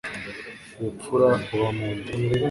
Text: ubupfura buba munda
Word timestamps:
ubupfura 0.79 1.27
buba 1.49 1.69
munda 1.77 2.11